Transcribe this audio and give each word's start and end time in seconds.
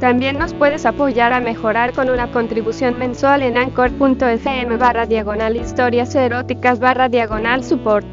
También 0.00 0.38
nos 0.38 0.54
puedes 0.54 0.86
apoyar 0.86 1.34
a 1.34 1.40
mejorar 1.40 1.92
con 1.92 2.08
una 2.08 2.32
contribución 2.32 2.98
mensual 2.98 3.42
en 3.42 3.58
anchor.fm 3.58 4.78
barra 4.78 5.04
diagonal 5.04 5.56
historias 5.56 6.14
eróticas 6.14 6.80
barra 6.80 7.10
diagonal 7.10 7.62
support. 7.62 8.06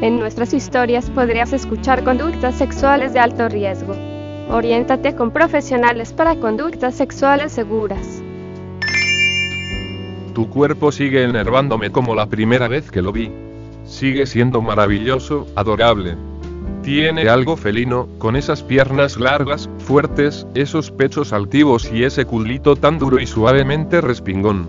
En 0.00 0.18
nuestras 0.18 0.52
historias 0.52 1.10
podrías 1.10 1.52
escuchar 1.52 2.02
conductas 2.02 2.56
sexuales 2.56 3.12
de 3.12 3.20
alto 3.20 3.48
riesgo. 3.48 3.94
Oriéntate 4.50 5.14
con 5.14 5.30
profesionales 5.30 6.12
para 6.12 6.34
conductas 6.34 6.96
sexuales 6.96 7.52
seguras. 7.52 8.20
Tu 10.34 10.50
cuerpo 10.50 10.90
sigue 10.90 11.22
enervándome 11.22 11.92
como 11.92 12.16
la 12.16 12.26
primera 12.26 12.66
vez 12.66 12.90
que 12.90 13.00
lo 13.00 13.12
vi. 13.12 13.30
Sigue 13.84 14.26
siendo 14.26 14.60
maravilloso, 14.60 15.46
adorable. 15.54 16.16
Tiene 16.86 17.28
algo 17.28 17.56
felino, 17.56 18.06
con 18.18 18.36
esas 18.36 18.62
piernas 18.62 19.16
largas, 19.16 19.68
fuertes, 19.78 20.46
esos 20.54 20.92
pechos 20.92 21.32
altivos 21.32 21.90
y 21.92 22.04
ese 22.04 22.26
culito 22.26 22.76
tan 22.76 23.00
duro 23.00 23.18
y 23.18 23.26
suavemente 23.26 24.00
respingón. 24.00 24.68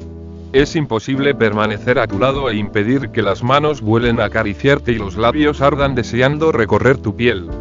Es 0.52 0.75
imposible 0.75 1.36
permanecer 1.36 2.00
a 2.00 2.08
tu 2.08 2.17
lado 2.17 2.50
e 2.50 2.55
impedir 2.55 3.09
que 3.11 3.22
las 3.22 3.44
manos 3.44 3.81
vuelen 3.81 4.19
a 4.19 4.25
acariciarte 4.25 4.94
y 4.94 4.95
los 4.95 5.16
labios 5.16 5.61
ardan 5.61 5.94
deseando 5.94 6.52
recorrer 6.52 6.97
tu 6.97 7.16
piel. 7.16 7.52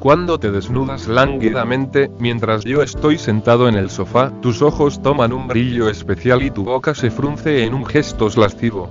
Cuando 0.00 0.38
te 0.38 0.50
desnudas 0.50 1.08
lánguidamente, 1.08 2.10
mientras 2.18 2.64
yo 2.64 2.82
estoy 2.82 3.18
sentado 3.18 3.68
en 3.68 3.74
el 3.74 3.90
sofá, 3.90 4.32
tus 4.40 4.62
ojos 4.62 5.02
toman 5.02 5.34
un 5.34 5.46
brillo 5.46 5.90
especial 5.90 6.42
y 6.42 6.50
tu 6.50 6.64
boca 6.64 6.94
se 6.94 7.10
frunce 7.10 7.64
en 7.64 7.74
un 7.74 7.84
gesto 7.84 8.30
lascivo. 8.34 8.88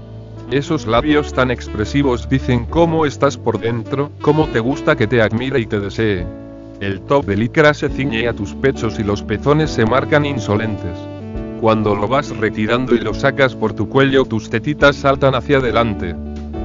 Esos 0.51 0.85
labios 0.85 1.33
tan 1.33 1.49
expresivos 1.49 2.29
dicen 2.29 2.65
cómo 2.65 3.07
estás 3.07 3.35
por 3.35 3.59
dentro, 3.59 4.11
cómo 4.21 4.47
te 4.47 4.59
gusta 4.59 4.95
que 4.95 5.07
te 5.07 5.21
admire 5.21 5.59
y 5.59 5.65
te 5.65 5.79
desee. 5.79 6.25
El 6.79 7.01
top 7.01 7.25
de 7.25 7.35
licra 7.35 7.73
se 7.73 7.89
ciñe 7.89 8.27
a 8.27 8.33
tus 8.33 8.53
pechos 8.53 8.99
y 8.99 9.03
los 9.03 9.23
pezones 9.23 9.71
se 9.71 9.85
marcan 9.85 10.23
insolentes. 10.23 10.97
Cuando 11.61 11.95
lo 11.95 12.07
vas 12.07 12.35
retirando 12.37 12.93
y 12.93 12.99
lo 12.99 13.15
sacas 13.15 13.55
por 13.55 13.73
tu 13.73 13.89
cuello, 13.89 14.23
tus 14.25 14.49
tetitas 14.51 14.97
saltan 14.97 15.33
hacia 15.33 15.57
adelante. 15.57 16.15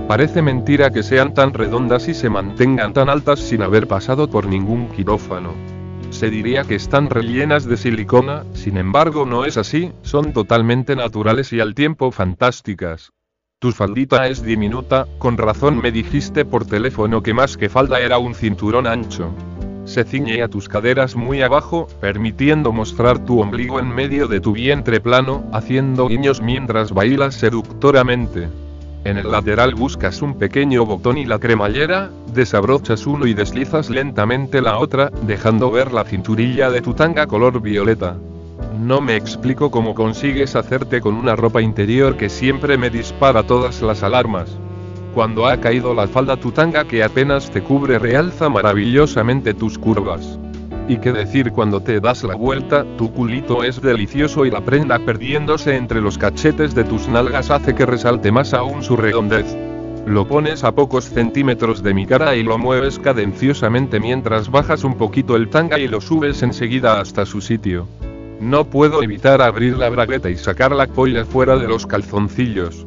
Parece 0.08 0.42
mentira 0.42 0.90
que 0.90 1.02
sean 1.02 1.32
tan 1.32 1.54
redondas 1.54 2.06
y 2.08 2.14
se 2.14 2.28
mantengan 2.28 2.92
tan 2.92 3.08
altas 3.08 3.38
sin 3.38 3.62
haber 3.62 3.86
pasado 3.86 4.28
por 4.28 4.46
ningún 4.46 4.88
quirófano. 4.88 5.54
Se 6.10 6.28
diría 6.28 6.64
que 6.64 6.74
están 6.74 7.08
rellenas 7.08 7.64
de 7.64 7.78
silicona, 7.78 8.44
sin 8.52 8.76
embargo 8.76 9.24
no 9.24 9.46
es 9.46 9.56
así, 9.56 9.92
son 10.02 10.32
totalmente 10.34 10.96
naturales 10.96 11.52
y 11.52 11.60
al 11.60 11.74
tiempo 11.74 12.10
fantásticas. 12.10 13.12
Tu 13.60 13.72
faldita 13.72 14.26
es 14.26 14.42
diminuta, 14.42 15.06
con 15.18 15.36
razón 15.36 15.82
me 15.82 15.92
dijiste 15.92 16.46
por 16.46 16.64
teléfono 16.64 17.22
que 17.22 17.34
más 17.34 17.58
que 17.58 17.68
falda 17.68 18.00
era 18.00 18.16
un 18.16 18.34
cinturón 18.34 18.86
ancho. 18.86 19.34
Se 19.84 20.04
ciñe 20.04 20.42
a 20.42 20.48
tus 20.48 20.66
caderas 20.66 21.14
muy 21.14 21.42
abajo, 21.42 21.86
permitiendo 22.00 22.72
mostrar 22.72 23.22
tu 23.26 23.38
ombligo 23.38 23.78
en 23.78 23.94
medio 23.94 24.28
de 24.28 24.40
tu 24.40 24.52
vientre 24.52 24.98
plano, 25.02 25.44
haciendo 25.52 26.08
guiños 26.08 26.40
mientras 26.40 26.92
bailas 26.92 27.34
seductoramente. 27.34 28.48
En 29.04 29.18
el 29.18 29.30
lateral 29.30 29.74
buscas 29.74 30.22
un 30.22 30.38
pequeño 30.38 30.86
botón 30.86 31.18
y 31.18 31.26
la 31.26 31.38
cremallera, 31.38 32.10
desabrochas 32.32 33.06
uno 33.06 33.26
y 33.26 33.34
deslizas 33.34 33.90
lentamente 33.90 34.62
la 34.62 34.78
otra, 34.78 35.10
dejando 35.26 35.70
ver 35.70 35.92
la 35.92 36.04
cinturilla 36.04 36.70
de 36.70 36.80
tu 36.80 36.94
tanga 36.94 37.26
color 37.26 37.60
violeta. 37.60 38.16
No 38.80 39.02
me 39.02 39.14
explico 39.14 39.70
cómo 39.70 39.94
consigues 39.94 40.56
hacerte 40.56 41.02
con 41.02 41.14
una 41.14 41.36
ropa 41.36 41.60
interior 41.60 42.16
que 42.16 42.30
siempre 42.30 42.78
me 42.78 42.88
dispara 42.88 43.42
todas 43.42 43.82
las 43.82 44.02
alarmas. 44.02 44.56
Cuando 45.14 45.46
ha 45.46 45.58
caído 45.60 45.92
la 45.92 46.08
falda 46.08 46.38
tu 46.38 46.50
tanga 46.50 46.86
que 46.86 47.04
apenas 47.04 47.50
te 47.50 47.62
cubre 47.62 47.98
realza 47.98 48.48
maravillosamente 48.48 49.52
tus 49.52 49.78
curvas. 49.78 50.38
Y 50.88 50.96
qué 50.96 51.12
decir 51.12 51.52
cuando 51.52 51.82
te 51.82 52.00
das 52.00 52.24
la 52.24 52.34
vuelta, 52.34 52.86
tu 52.96 53.12
culito 53.12 53.64
es 53.64 53.82
delicioso 53.82 54.46
y 54.46 54.50
la 54.50 54.62
prenda 54.62 54.98
perdiéndose 54.98 55.76
entre 55.76 56.00
los 56.00 56.16
cachetes 56.16 56.74
de 56.74 56.84
tus 56.84 57.06
nalgas 57.06 57.50
hace 57.50 57.74
que 57.74 57.84
resalte 57.84 58.32
más 58.32 58.54
aún 58.54 58.82
su 58.82 58.96
redondez. 58.96 59.58
Lo 60.06 60.26
pones 60.26 60.64
a 60.64 60.72
pocos 60.72 61.04
centímetros 61.04 61.82
de 61.82 61.92
mi 61.92 62.06
cara 62.06 62.34
y 62.34 62.42
lo 62.42 62.56
mueves 62.56 62.98
cadenciosamente 62.98 64.00
mientras 64.00 64.50
bajas 64.50 64.84
un 64.84 64.94
poquito 64.94 65.36
el 65.36 65.50
tanga 65.50 65.78
y 65.78 65.86
lo 65.86 66.00
subes 66.00 66.42
enseguida 66.42 66.98
hasta 66.98 67.26
su 67.26 67.42
sitio. 67.42 67.86
No 68.40 68.64
puedo 68.64 69.02
evitar 69.02 69.42
abrir 69.42 69.76
la 69.76 69.90
bragueta 69.90 70.30
y 70.30 70.36
sacar 70.38 70.72
la 70.72 70.86
polla 70.86 71.26
fuera 71.26 71.58
de 71.58 71.68
los 71.68 71.86
calzoncillos. 71.86 72.86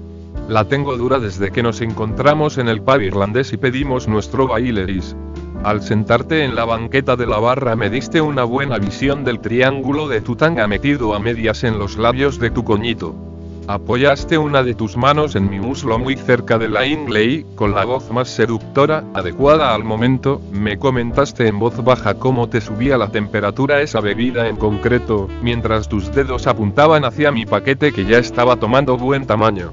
La 0.49 0.67
tengo 0.67 0.97
dura 0.97 1.19
desde 1.19 1.51
que 1.51 1.61
nos 1.61 1.79
encontramos 1.81 2.57
en 2.57 2.69
el 2.69 2.81
pub 2.81 3.01
irlandés 3.01 3.53
y 3.53 3.57
pedimos 3.57 4.07
nuestro 4.07 4.47
baileris. 4.47 5.15
Al 5.63 5.83
sentarte 5.83 6.43
en 6.43 6.55
la 6.55 6.65
banqueta 6.65 7.15
de 7.15 7.27
la 7.27 7.37
barra 7.37 7.75
me 7.75 7.91
diste 7.91 8.19
una 8.19 8.45
buena 8.45 8.79
visión 8.79 9.23
del 9.23 9.41
triángulo 9.41 10.07
de 10.07 10.21
tu 10.21 10.35
tanga 10.35 10.67
metido 10.67 11.13
a 11.13 11.19
medias 11.19 11.63
en 11.63 11.77
los 11.77 11.97
labios 11.97 12.39
de 12.39 12.49
tu 12.49 12.63
coñito. 12.63 13.32
Apoyaste 13.68 14.38
una 14.38 14.62
de 14.62 14.75
tus 14.75 14.97
manos 14.97 15.38
en 15.38 15.50
mi 15.50 15.57
muslo 15.57 15.97
muy 15.97 16.18
cerca 16.18 16.57
de 16.57 16.68
la 16.68 16.85
ingle 16.85 17.24
y, 17.24 17.46
con 17.56 17.74
la 17.74 17.85
voz 17.85 18.12
más 18.12 18.28
seductora, 18.28 19.06
adecuada 19.13 19.74
al 19.74 19.85
momento, 19.85 20.41
me 20.51 20.78
comentaste 20.78 21.47
en 21.47 21.59
voz 21.59 21.81
baja 21.81 22.16
cómo 22.16 22.50
te 22.50 22.59
subía 22.59 22.97
la 22.97 23.07
temperatura 23.07 23.79
esa 23.79 24.01
bebida 24.01 24.50
en 24.50 24.57
concreto, 24.57 25.29
mientras 25.41 25.88
tus 25.88 26.13
dedos 26.13 26.46
apuntaban 26.46 27.06
hacia 27.06 27.31
mi 27.31 27.46
paquete 27.46 27.94
que 27.94 28.03
ya 28.03 28.18
estaba 28.18 28.57
tomando 28.57 28.97
buen 28.97 29.25
tamaño. 29.25 29.72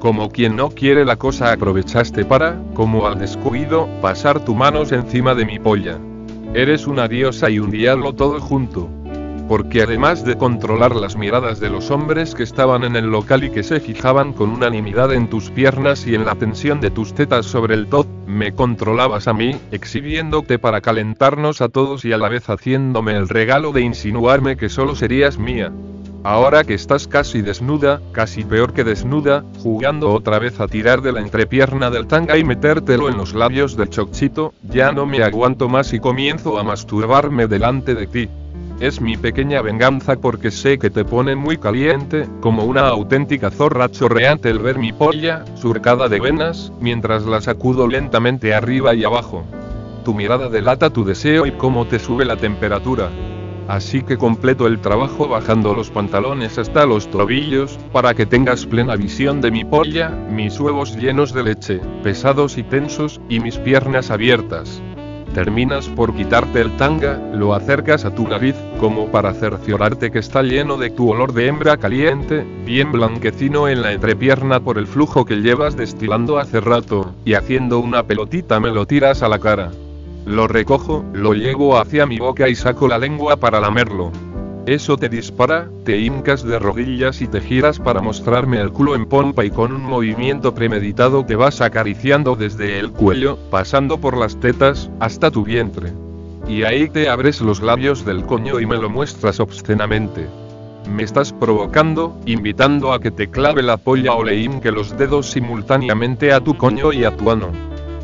Como 0.00 0.28
quien 0.28 0.54
no 0.54 0.68
quiere 0.68 1.06
la 1.06 1.16
cosa 1.16 1.50
aprovechaste 1.50 2.26
para, 2.26 2.60
como 2.74 3.06
al 3.06 3.18
descuido, 3.18 3.88
pasar 4.02 4.44
tus 4.44 4.54
manos 4.54 4.92
encima 4.92 5.34
de 5.34 5.46
mi 5.46 5.58
polla. 5.58 5.98
Eres 6.52 6.86
una 6.86 7.08
diosa 7.08 7.48
y 7.48 7.58
un 7.58 7.70
diablo 7.70 8.12
todo 8.12 8.38
junto 8.38 8.99
porque 9.50 9.82
además 9.82 10.24
de 10.24 10.38
controlar 10.38 10.94
las 10.94 11.16
miradas 11.16 11.58
de 11.58 11.70
los 11.70 11.90
hombres 11.90 12.36
que 12.36 12.44
estaban 12.44 12.84
en 12.84 12.94
el 12.94 13.06
local 13.06 13.42
y 13.42 13.50
que 13.50 13.64
se 13.64 13.80
fijaban 13.80 14.32
con 14.32 14.50
unanimidad 14.50 15.12
en 15.12 15.28
tus 15.28 15.50
piernas 15.50 16.06
y 16.06 16.14
en 16.14 16.24
la 16.24 16.36
tensión 16.36 16.80
de 16.80 16.92
tus 16.92 17.14
tetas 17.14 17.46
sobre 17.46 17.74
el 17.74 17.88
top, 17.88 18.06
me 18.28 18.52
controlabas 18.52 19.26
a 19.26 19.32
mí, 19.32 19.56
exhibiéndote 19.72 20.60
para 20.60 20.80
calentarnos 20.80 21.62
a 21.62 21.68
todos 21.68 22.04
y 22.04 22.12
a 22.12 22.18
la 22.18 22.28
vez 22.28 22.48
haciéndome 22.48 23.16
el 23.16 23.28
regalo 23.28 23.72
de 23.72 23.80
insinuarme 23.80 24.56
que 24.56 24.68
solo 24.68 24.94
serías 24.94 25.36
mía. 25.36 25.72
Ahora 26.22 26.62
que 26.62 26.74
estás 26.74 27.08
casi 27.08 27.42
desnuda, 27.42 28.00
casi 28.12 28.44
peor 28.44 28.72
que 28.72 28.84
desnuda, 28.84 29.42
jugando 29.64 30.12
otra 30.12 30.38
vez 30.38 30.60
a 30.60 30.68
tirar 30.68 31.02
de 31.02 31.10
la 31.10 31.22
entrepierna 31.22 31.90
del 31.90 32.06
tanga 32.06 32.38
y 32.38 32.44
metértelo 32.44 33.08
en 33.08 33.16
los 33.16 33.34
labios 33.34 33.76
del 33.76 33.90
chochito, 33.90 34.54
ya 34.62 34.92
no 34.92 35.06
me 35.06 35.24
aguanto 35.24 35.68
más 35.68 35.92
y 35.92 35.98
comienzo 35.98 36.56
a 36.56 36.62
masturbarme 36.62 37.48
delante 37.48 37.96
de 37.96 38.06
ti. 38.06 38.28
Es 38.80 39.00
mi 39.00 39.18
pequeña 39.18 39.60
venganza 39.60 40.16
porque 40.16 40.50
sé 40.50 40.78
que 40.78 40.88
te 40.88 41.04
pone 41.04 41.36
muy 41.36 41.58
caliente, 41.58 42.26
como 42.40 42.64
una 42.64 42.88
auténtica 42.88 43.50
zorra 43.50 43.90
chorreante 43.90 44.48
el 44.48 44.58
ver 44.58 44.78
mi 44.78 44.92
polla, 44.92 45.44
surcada 45.54 46.08
de 46.08 46.18
venas, 46.18 46.72
mientras 46.80 47.26
la 47.26 47.42
sacudo 47.42 47.86
lentamente 47.86 48.54
arriba 48.54 48.94
y 48.94 49.04
abajo. 49.04 49.44
Tu 50.04 50.14
mirada 50.14 50.48
delata 50.48 50.88
tu 50.88 51.04
deseo 51.04 51.44
y 51.44 51.52
cómo 51.52 51.86
te 51.86 51.98
sube 51.98 52.24
la 52.24 52.36
temperatura. 52.36 53.10
Así 53.68 54.02
que 54.02 54.16
completo 54.16 54.66
el 54.66 54.80
trabajo 54.80 55.28
bajando 55.28 55.74
los 55.74 55.90
pantalones 55.90 56.58
hasta 56.58 56.86
los 56.86 57.10
tobillos, 57.10 57.78
para 57.92 58.14
que 58.14 58.24
tengas 58.26 58.64
plena 58.66 58.96
visión 58.96 59.42
de 59.42 59.50
mi 59.50 59.64
polla, 59.64 60.08
mis 60.08 60.58
huevos 60.58 60.96
llenos 60.96 61.34
de 61.34 61.42
leche, 61.42 61.80
pesados 62.02 62.56
y 62.56 62.62
tensos, 62.62 63.20
y 63.28 63.40
mis 63.40 63.58
piernas 63.58 64.10
abiertas. 64.10 64.82
Terminas 65.34 65.88
por 65.88 66.14
quitarte 66.14 66.60
el 66.60 66.76
tanga, 66.76 67.20
lo 67.32 67.54
acercas 67.54 68.04
a 68.04 68.12
tu 68.12 68.26
nariz, 68.26 68.56
como 68.80 69.12
para 69.12 69.32
cerciorarte 69.32 70.10
que 70.10 70.18
está 70.18 70.42
lleno 70.42 70.76
de 70.76 70.90
tu 70.90 71.08
olor 71.10 71.32
de 71.32 71.46
hembra 71.46 71.76
caliente, 71.76 72.44
bien 72.64 72.90
blanquecino 72.90 73.68
en 73.68 73.80
la 73.80 73.92
entrepierna 73.92 74.58
por 74.58 74.76
el 74.76 74.88
flujo 74.88 75.24
que 75.24 75.36
llevas 75.36 75.76
destilando 75.76 76.38
hace 76.38 76.60
rato, 76.60 77.14
y 77.24 77.34
haciendo 77.34 77.78
una 77.78 78.02
pelotita 78.02 78.58
me 78.58 78.70
lo 78.70 78.86
tiras 78.86 79.22
a 79.22 79.28
la 79.28 79.38
cara. 79.38 79.70
Lo 80.26 80.48
recojo, 80.48 81.04
lo 81.12 81.32
llevo 81.32 81.78
hacia 81.78 82.06
mi 82.06 82.18
boca 82.18 82.48
y 82.48 82.56
saco 82.56 82.88
la 82.88 82.98
lengua 82.98 83.36
para 83.36 83.60
lamerlo. 83.60 84.10
Eso 84.66 84.98
te 84.98 85.08
dispara, 85.08 85.70
te 85.84 85.98
hincas 85.98 86.44
de 86.44 86.58
rodillas 86.58 87.22
y 87.22 87.26
te 87.26 87.40
giras 87.40 87.78
para 87.78 88.02
mostrarme 88.02 88.60
el 88.60 88.70
culo 88.70 88.94
en 88.94 89.06
pompa 89.06 89.44
y 89.44 89.50
con 89.50 89.72
un 89.72 89.82
movimiento 89.82 90.54
premeditado 90.54 91.24
te 91.24 91.34
vas 91.34 91.62
acariciando 91.62 92.36
desde 92.36 92.78
el 92.78 92.92
cuello, 92.92 93.38
pasando 93.50 93.98
por 93.98 94.16
las 94.16 94.38
tetas, 94.38 94.90
hasta 95.00 95.30
tu 95.30 95.44
vientre. 95.44 95.92
Y 96.46 96.64
ahí 96.64 96.88
te 96.88 97.08
abres 97.08 97.40
los 97.40 97.62
labios 97.62 98.04
del 98.04 98.26
coño 98.26 98.60
y 98.60 98.66
me 98.66 98.76
lo 98.76 98.90
muestras 98.90 99.40
obscenamente. 99.40 100.26
Me 100.94 101.04
estás 101.04 101.32
provocando, 101.32 102.18
invitando 102.26 102.92
a 102.92 103.00
que 103.00 103.10
te 103.10 103.30
clave 103.30 103.62
la 103.62 103.78
polla 103.78 104.12
o 104.14 104.24
le 104.24 104.36
hinque 104.36 104.72
los 104.72 104.96
dedos 104.98 105.30
simultáneamente 105.30 106.32
a 106.32 106.40
tu 106.40 106.56
coño 106.56 106.92
y 106.92 107.04
a 107.04 107.16
tu 107.16 107.30
ano. 107.30 107.50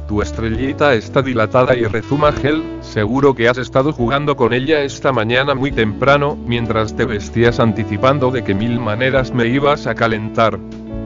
Tu 0.08 0.22
estrellita 0.22 0.94
está 0.94 1.20
dilatada 1.20 1.76
y 1.76 1.84
rezuma 1.84 2.32
gel, 2.32 2.62
seguro 2.96 3.34
que 3.34 3.46
has 3.46 3.58
estado 3.58 3.92
jugando 3.92 4.36
con 4.36 4.54
ella 4.54 4.80
esta 4.80 5.12
mañana 5.12 5.54
muy 5.54 5.70
temprano, 5.70 6.34
mientras 6.34 6.96
te 6.96 7.04
vestías 7.04 7.60
anticipando 7.60 8.30
de 8.30 8.42
que 8.42 8.54
mil 8.54 8.80
maneras 8.80 9.34
me 9.34 9.48
ibas 9.48 9.86
a 9.86 9.94
calentar. 9.94 10.58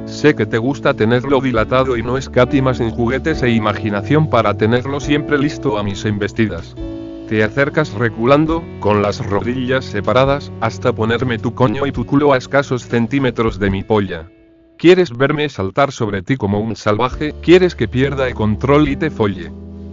Sé 0.05 0.37
que 0.37 0.47
te 0.47 0.57
gusta 0.57 0.95
tenerlo 0.95 1.41
dilatado 1.41 1.97
y 1.97 2.05
no 2.05 2.17
escatimas 2.17 2.79
en 2.79 2.93
juguetes 2.93 3.43
e 3.43 3.51
imaginación 3.51 4.31
para 4.31 4.57
tenerlo 4.57 5.01
siempre 5.01 5.37
listo 5.37 5.79
a 5.79 5.83
mis 5.83 6.05
embestidas. 6.05 6.77
Te 7.29 7.43
acercas 7.43 7.93
reculando, 7.95 8.63
con 8.79 9.03
las 9.03 9.27
rodillas 9.29 9.85
separadas, 9.85 10.53
hasta 10.61 10.93
ponerme 10.93 11.39
tu 11.39 11.57
coño 11.57 11.89
y 11.89 11.91
tu 11.91 12.07
culo 12.07 12.33
a 12.33 12.37
escasos 12.37 12.85
centímetros 12.85 13.59
de 13.59 13.69
mi 13.69 13.83
polla. 13.83 14.29
¿Quieres 14.79 15.11
verme 15.11 15.49
saltar 15.49 15.91
sobre 15.91 16.23
ti 16.23 16.37
como 16.37 16.61
un 16.61 16.77
salvaje? 16.77 17.35
¿Quieres 17.43 17.75
que 17.75 17.89
pierda 17.89 18.29
el 18.29 18.35
control 18.35 18.89
y 18.89 18.95
te 18.95 19.11
folle? 19.11 19.51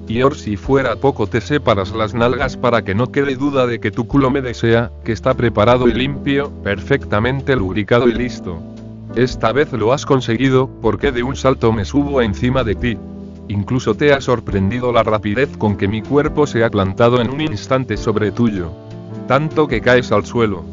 Y 0.08 0.22
or 0.22 0.36
si 0.36 0.56
fuera 0.56 0.96
poco 0.96 1.28
te 1.28 1.42
separas 1.42 1.92
las 1.92 2.14
nalgas 2.14 2.56
para 2.56 2.82
que 2.84 2.96
no 2.96 3.12
quede 3.12 3.36
duda 3.36 3.68
de 3.68 3.80
que 3.80 3.92
tu 3.92 4.08
culo 4.08 4.32
me 4.32 4.42
desea, 4.42 4.92
que 5.04 5.12
está 5.12 5.34
preparado 5.34 5.90
y 5.90 5.94
limpio, 5.94 6.50
perfectamente 6.64 7.56
lubricado 7.58 8.08
y 8.08 8.14
listo. 8.14 8.62
Esta 9.16 9.52
vez 9.52 9.74
lo 9.74 9.92
has 9.92 10.06
conseguido, 10.06 10.70
porque 10.82 11.12
de 11.12 11.24
un 11.24 11.36
salto 11.36 11.74
me 11.74 11.84
subo 11.84 12.22
encima 12.22 12.64
de 12.64 12.76
ti. 12.76 12.98
Incluso 13.50 13.96
te 13.96 14.14
ha 14.14 14.22
sorprendido 14.22 14.94
la 14.94 15.04
rapidez 15.04 15.58
con 15.58 15.76
que 15.76 15.88
mi 15.88 16.02
cuerpo 16.02 16.48
se 16.48 16.64
ha 16.64 16.70
plantado 16.70 17.20
en 17.20 17.30
un 17.30 17.42
instante 17.42 17.98
sobre 17.98 18.32
tuyo. 18.32 18.72
Tanto 19.28 19.68
que 19.68 19.82
caes 19.82 20.12
al 20.12 20.26
suelo. 20.26 20.64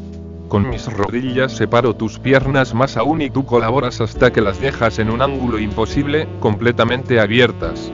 Con 0.47 0.69
mis 0.69 0.85
rodillas 0.93 1.53
separo 1.53 1.95
tus 1.95 2.19
piernas 2.19 2.73
más 2.73 2.95
aún 2.95 3.21
y 3.21 3.29
tú 3.29 3.45
colaboras 3.45 3.99
hasta 3.99 4.31
que 4.31 4.41
las 4.41 4.61
dejas 4.61 4.99
en 4.99 5.09
un 5.09 5.21
ángulo 5.21 5.59
imposible, 5.59 6.27
completamente 6.39 7.19
abiertas. 7.19 7.91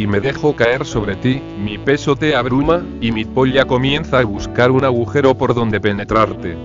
Y 0.00 0.06
me 0.06 0.18
dejo 0.18 0.56
caer 0.56 0.86
sobre 0.86 1.14
ti, 1.14 1.42
mi 1.62 1.76
peso 1.76 2.16
te 2.16 2.34
abruma, 2.34 2.82
y 3.02 3.12
mi 3.12 3.26
polla 3.26 3.66
comienza 3.66 4.20
a 4.20 4.24
buscar 4.24 4.70
un 4.70 4.82
agujero 4.82 5.34
por 5.34 5.52
donde 5.52 5.78
penetrarte. 5.78 6.56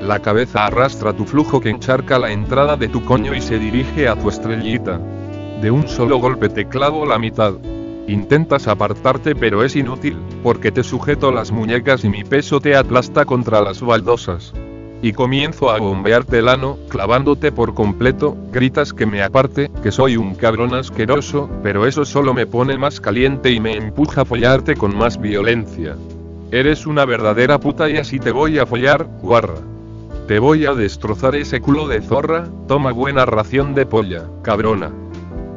La 0.00 0.20
cabeza 0.20 0.64
arrastra 0.64 1.12
tu 1.12 1.26
flujo 1.26 1.60
que 1.60 1.68
encharca 1.68 2.18
la 2.18 2.32
entrada 2.32 2.78
de 2.78 2.88
tu 2.88 3.04
coño 3.04 3.34
y 3.34 3.42
se 3.42 3.58
dirige 3.58 4.08
a 4.08 4.16
tu 4.16 4.30
estrellita. 4.30 4.98
De 5.60 5.70
un 5.70 5.86
solo 5.86 6.16
golpe 6.16 6.48
te 6.48 6.66
clavo 6.66 7.04
la 7.04 7.18
mitad. 7.18 7.56
Intentas 8.06 8.68
apartarte 8.68 9.36
pero 9.36 9.62
es 9.62 9.76
inútil, 9.76 10.16
porque 10.42 10.72
te 10.72 10.82
sujeto 10.82 11.30
las 11.30 11.52
muñecas 11.52 12.04
y 12.04 12.08
mi 12.08 12.24
peso 12.24 12.58
te 12.58 12.74
aplasta 12.74 13.26
contra 13.26 13.60
las 13.60 13.82
baldosas. 13.82 14.54
Y 15.00 15.12
comienzo 15.12 15.70
a 15.70 15.78
bombearte 15.78 16.38
el 16.38 16.48
ano, 16.48 16.76
clavándote 16.88 17.52
por 17.52 17.74
completo, 17.74 18.36
gritas 18.52 18.92
que 18.92 19.06
me 19.06 19.22
aparte, 19.22 19.70
que 19.82 19.92
soy 19.92 20.16
un 20.16 20.34
cabrón 20.34 20.74
asqueroso, 20.74 21.48
pero 21.62 21.86
eso 21.86 22.04
solo 22.04 22.34
me 22.34 22.46
pone 22.46 22.76
más 22.76 23.00
caliente 23.00 23.50
y 23.50 23.60
me 23.60 23.76
empuja 23.76 24.22
a 24.22 24.24
follarte 24.24 24.74
con 24.74 24.96
más 24.96 25.20
violencia. 25.20 25.96
Eres 26.50 26.86
una 26.86 27.04
verdadera 27.04 27.60
puta 27.60 27.88
y 27.88 27.96
así 27.96 28.18
te 28.18 28.32
voy 28.32 28.58
a 28.58 28.66
follar, 28.66 29.06
guarra. 29.22 29.54
Te 30.26 30.38
voy 30.40 30.66
a 30.66 30.74
destrozar 30.74 31.36
ese 31.36 31.60
culo 31.60 31.86
de 31.86 32.02
zorra, 32.02 32.48
toma 32.66 32.92
buena 32.92 33.24
ración 33.24 33.74
de 33.74 33.86
polla, 33.86 34.24
cabrona 34.42 34.90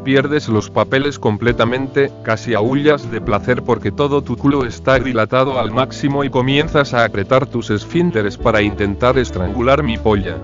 pierdes 0.03 0.49
los 0.49 0.69
papeles 0.69 1.19
completamente, 1.19 2.11
casi 2.23 2.53
aullas 2.53 3.09
de 3.11 3.21
placer 3.21 3.63
porque 3.63 3.91
todo 3.91 4.21
tu 4.21 4.37
culo 4.37 4.65
está 4.65 4.99
dilatado 4.99 5.59
al 5.59 5.71
máximo 5.71 6.23
y 6.23 6.29
comienzas 6.29 6.93
a 6.93 7.05
apretar 7.05 7.45
tus 7.45 7.69
esfínteres 7.69 8.37
para 8.37 8.61
intentar 8.61 9.17
estrangular 9.17 9.83
mi 9.83 9.97
polla. 9.97 10.37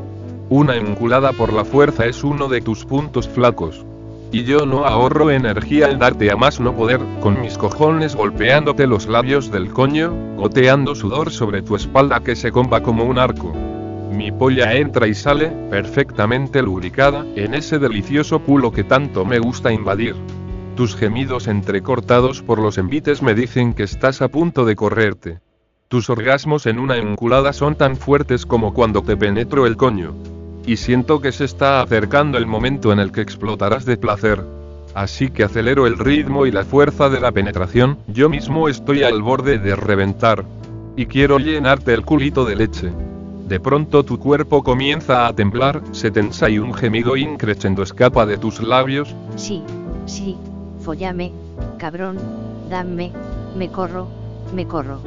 Una 0.50 0.75
enculada 0.75 1.33
por 1.33 1.51
la 1.51 1.65
fuerza 1.65 2.06
es 2.06 2.24
uno 2.24 2.48
de 2.48 2.62
tus 2.62 2.86
puntos 2.86 3.27
flacos. 3.27 3.86
Y 4.31 4.44
yo 4.44 4.65
no 4.65 4.86
ahorro 4.86 5.31
energía 5.31 5.89
en 5.89 6.00
darte 6.00 6.31
a 6.31 6.36
más 6.36 6.60
no 6.60 6.75
poder, 6.75 7.00
con 7.21 7.39
mis 7.42 7.57
cojones 7.57 8.15
golpeándote 8.15 8.86
los 8.86 9.07
labios 9.07 9.51
del 9.51 9.69
coño, 9.69 10.13
goteando 10.36 10.95
sudor 10.95 11.31
sobre 11.31 11.62
tu 11.62 11.75
espalda 11.75 12.19
que 12.19 12.36
se 12.36 12.51
comba 12.51 12.81
como 12.81 13.06
un 13.06 13.19
arco. 13.19 13.53
Mi 14.17 14.31
polla 14.31 14.73
entra 14.73 15.07
y 15.07 15.13
sale, 15.13 15.49
perfectamente 15.69 16.63
lubricada, 16.63 17.23
en 17.35 17.53
ese 17.53 17.77
delicioso 17.77 18.39
culo 18.39 18.71
que 18.71 18.83
tanto 18.83 19.25
me 19.25 19.37
gusta 19.37 19.71
invadir. 19.71 20.15
Tus 20.75 20.95
gemidos 20.95 21.45
entrecortados 21.45 22.41
por 22.41 22.57
los 22.57 22.79
envites 22.79 23.21
me 23.21 23.35
dicen 23.35 23.75
que 23.75 23.83
estás 23.83 24.23
a 24.23 24.27
punto 24.27 24.65
de 24.65 24.75
correrte. 24.75 25.39
Tus 25.87 26.09
orgasmos 26.09 26.65
en 26.65 26.79
una 26.79 26.97
enculada 26.97 27.53
son 27.53 27.75
tan 27.75 27.95
fuertes 27.95 28.47
como 28.47 28.73
cuando 28.73 29.03
te 29.03 29.15
penetro 29.15 29.67
el 29.67 29.77
coño. 29.77 30.15
Y 30.65 30.77
siento 30.77 31.21
que 31.21 31.31
se 31.31 31.45
está 31.45 31.81
acercando 31.81 32.39
el 32.39 32.47
momento 32.47 32.91
en 32.91 32.97
el 32.97 33.11
que 33.11 33.21
explotarás 33.21 33.85
de 33.85 33.97
placer. 33.97 34.43
Así 34.95 35.29
que 35.29 35.43
acelero 35.43 35.85
el 35.85 35.99
ritmo 35.99 36.47
y 36.47 36.51
la 36.51 36.65
fuerza 36.65 37.07
de 37.09 37.19
la 37.19 37.31
penetración, 37.31 37.99
yo 38.07 38.29
mismo 38.29 38.67
estoy 38.67 39.03
al 39.03 39.21
borde 39.21 39.59
de 39.59 39.75
reventar. 39.75 40.43
Y 40.95 41.05
quiero 41.05 41.37
llenarte 41.37 41.93
el 41.93 42.03
culito 42.03 42.45
de 42.45 42.55
leche. 42.55 42.91
De 43.47 43.61
pronto 43.61 44.03
tu 44.03 44.19
cuerpo 44.19 44.61
comienza 44.61 45.25
a 45.25 45.33
temblar, 45.33 45.81
se 45.91 46.11
tensa 46.11 46.49
y 46.49 46.59
un 46.59 46.73
gemido 46.73 47.15
increchendo 47.15 47.81
escapa 47.81 48.25
de 48.25 48.38
tus 48.38 48.61
labios. 48.61 49.15
Sí, 49.38 49.63
sí, 50.05 50.35
follame, 50.81 51.31
cabrón, 51.77 52.17
dame, 52.69 53.13
me 53.57 53.69
corro, 53.69 54.09
me 54.53 54.67
corro. 54.67 54.99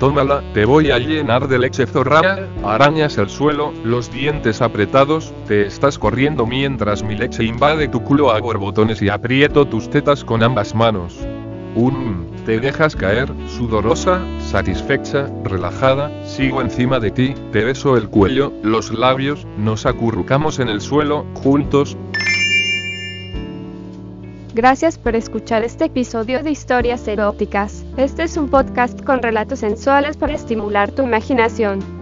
Tómala, 0.00 0.42
te 0.54 0.64
voy 0.64 0.90
a 0.90 0.98
llenar 0.98 1.46
de 1.46 1.58
leche 1.58 1.86
zorra. 1.86 2.48
Arañas 2.64 3.18
el 3.18 3.28
suelo, 3.28 3.74
los 3.84 4.10
dientes 4.10 4.62
apretados, 4.62 5.34
te 5.46 5.66
estás 5.66 5.98
corriendo 5.98 6.46
mientras 6.46 7.02
mi 7.02 7.16
leche 7.16 7.44
invade 7.44 7.86
tu 7.86 8.02
culo 8.02 8.32
a 8.32 8.40
borbotones 8.40 9.02
y 9.02 9.10
aprieto 9.10 9.66
tus 9.66 9.90
tetas 9.90 10.24
con 10.24 10.42
ambas 10.42 10.74
manos. 10.74 11.18
Te 12.44 12.58
dejas 12.58 12.96
caer, 12.96 13.32
sudorosa, 13.48 14.20
satisfecha, 14.40 15.28
relajada, 15.44 16.10
sigo 16.26 16.60
encima 16.60 16.98
de 16.98 17.10
ti, 17.10 17.34
te 17.52 17.64
beso 17.64 17.96
el 17.96 18.08
cuello, 18.08 18.52
los 18.62 18.92
labios, 18.92 19.46
nos 19.56 19.86
acurrucamos 19.86 20.58
en 20.58 20.68
el 20.68 20.80
suelo, 20.80 21.24
juntos. 21.34 21.96
Gracias 24.54 24.98
por 24.98 25.16
escuchar 25.16 25.64
este 25.64 25.84
episodio 25.84 26.42
de 26.42 26.50
Historias 26.50 27.06
Eróticas. 27.08 27.84
Este 27.96 28.24
es 28.24 28.36
un 28.36 28.50
podcast 28.50 29.00
con 29.02 29.22
relatos 29.22 29.60
sensuales 29.60 30.16
para 30.16 30.34
estimular 30.34 30.90
tu 30.90 31.02
imaginación. 31.02 32.01